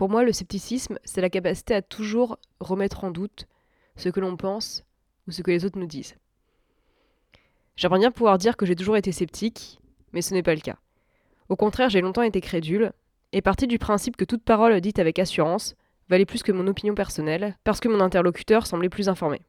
[0.00, 3.46] Pour moi, le scepticisme, c'est la capacité à toujours remettre en doute
[3.96, 4.82] ce que l'on pense
[5.28, 6.14] ou ce que les autres nous disent.
[7.76, 9.78] J'aimerais bien pouvoir dire que j'ai toujours été sceptique,
[10.14, 10.78] mais ce n'est pas le cas.
[11.50, 12.92] Au contraire, j'ai longtemps été crédule,
[13.32, 15.74] et parti du principe que toute parole dite avec assurance
[16.08, 19.42] valait plus que mon opinion personnelle, parce que mon interlocuteur semblait plus informé.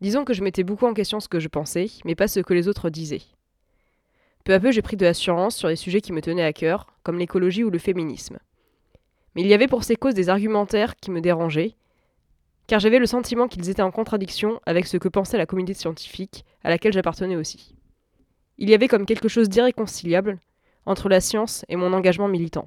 [0.00, 2.54] Disons que je mettais beaucoup en question ce que je pensais, mais pas ce que
[2.54, 3.20] les autres disaient.
[4.44, 6.86] Peu à peu, j'ai pris de l'assurance sur des sujets qui me tenaient à cœur,
[7.02, 8.38] comme l'écologie ou le féminisme.
[9.34, 11.74] Mais il y avait pour ces causes des argumentaires qui me dérangeaient,
[12.66, 16.44] car j'avais le sentiment qu'ils étaient en contradiction avec ce que pensait la communauté scientifique,
[16.62, 17.74] à laquelle j'appartenais aussi.
[18.58, 20.38] Il y avait comme quelque chose d'irréconciliable
[20.86, 22.66] entre la science et mon engagement militant.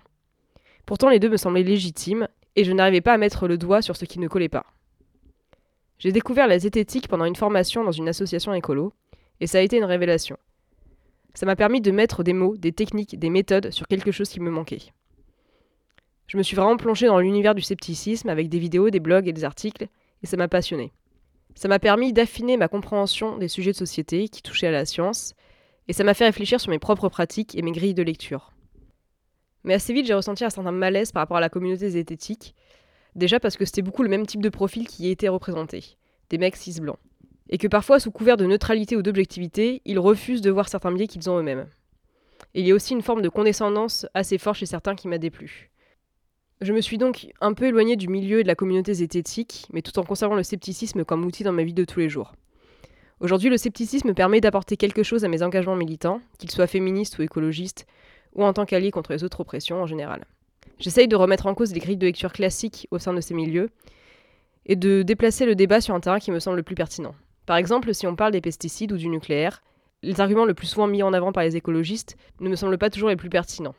[0.86, 3.96] Pourtant les deux me semblaient légitimes, et je n'arrivais pas à mettre le doigt sur
[3.96, 4.66] ce qui ne collait pas.
[6.00, 8.94] J'ai découvert la zététique pendant une formation dans une association écolo,
[9.40, 10.38] et ça a été une révélation.
[11.34, 14.40] Ça m'a permis de mettre des mots, des techniques, des méthodes sur quelque chose qui
[14.40, 14.92] me manquait.
[16.28, 19.34] Je me suis vraiment plongé dans l'univers du scepticisme avec des vidéos, des blogs et
[19.34, 19.88] des articles,
[20.22, 20.92] et ça m'a passionné.
[21.56, 25.36] Ça m'a permis d'affiner ma compréhension des sujets de société qui touchaient à la science,
[25.88, 28.52] et ça m'a fait réfléchir sur mes propres pratiques et mes grilles de lecture.
[29.64, 32.56] Mais assez vite, j'ai ressenti un certain malaise par rapport à la communauté zététique,
[33.16, 35.98] déjà parce que c'était beaucoup le même type de profil qui y était représenté,
[36.30, 37.00] des mecs cis blancs,
[37.50, 41.08] et que parfois, sous couvert de neutralité ou d'objectivité, ils refusent de voir certains biais
[41.08, 41.68] qu'ils ont eux-mêmes.
[42.54, 45.72] il y a aussi une forme de condescendance assez forte chez certains qui m'a déplu.
[46.60, 49.84] Je me suis donc un peu éloigné du milieu et de la communauté zététique, mais
[49.84, 52.34] tout en conservant le scepticisme comme outil dans ma vie de tous les jours.
[53.20, 57.22] Aujourd'hui, le scepticisme permet d'apporter quelque chose à mes engagements militants, qu'ils soient féministes ou
[57.22, 57.86] écologistes,
[58.34, 60.26] ou en tant qu'alliés contre les autres oppressions en général.
[60.80, 63.70] J'essaye de remettre en cause les grilles de lecture classiques au sein de ces milieux,
[64.66, 67.14] et de déplacer le débat sur un terrain qui me semble le plus pertinent.
[67.46, 69.62] Par exemple, si on parle des pesticides ou du nucléaire,
[70.02, 72.90] les arguments le plus souvent mis en avant par les écologistes ne me semblent pas
[72.90, 73.76] toujours les plus pertinents.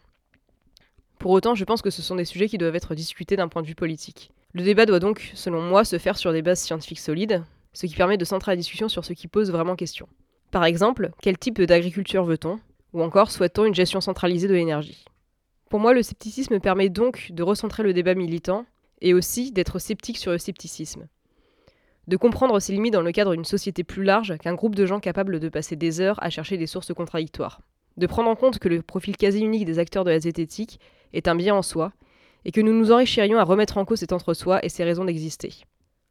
[1.18, 3.62] Pour autant, je pense que ce sont des sujets qui doivent être discutés d'un point
[3.62, 4.30] de vue politique.
[4.52, 7.94] Le débat doit donc, selon moi, se faire sur des bases scientifiques solides, ce qui
[7.94, 10.08] permet de centrer la discussion sur ce qui pose vraiment question.
[10.50, 12.60] Par exemple, quel type d'agriculture veut-on?
[12.94, 15.04] Ou encore, souhaite-t-on une gestion centralisée de l'énergie
[15.68, 18.64] Pour moi, le scepticisme permet donc de recentrer le débat militant
[19.02, 21.06] et aussi d'être sceptique sur le scepticisme.
[22.06, 25.00] De comprendre ses limites dans le cadre d'une société plus large qu'un groupe de gens
[25.00, 27.60] capables de passer des heures à chercher des sources contradictoires.
[27.98, 30.80] De prendre en compte que le profil quasi unique des acteurs de la zététique
[31.12, 31.92] est un bien en soi,
[32.44, 35.52] et que nous nous enrichirions à remettre en cause cet entre-soi et ses raisons d'exister.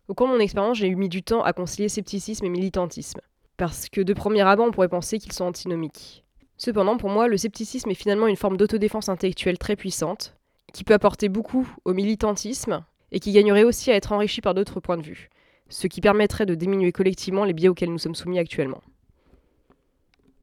[0.07, 3.19] Au cours de mon expérience, j'ai eu mis du temps à concilier scepticisme et militantisme,
[3.57, 6.23] parce que de premier abord, on pourrait penser qu'ils sont antinomiques.
[6.57, 10.35] Cependant, pour moi, le scepticisme est finalement une forme d'autodéfense intellectuelle très puissante,
[10.73, 14.79] qui peut apporter beaucoup au militantisme, et qui gagnerait aussi à être enrichi par d'autres
[14.79, 15.29] points de vue,
[15.69, 18.81] ce qui permettrait de diminuer collectivement les biais auxquels nous sommes soumis actuellement.